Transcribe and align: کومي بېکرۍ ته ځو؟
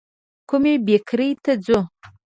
کومي 0.49 0.73
بېکرۍ 0.85 1.31
ته 1.43 1.51
ځو؟ 1.65 1.79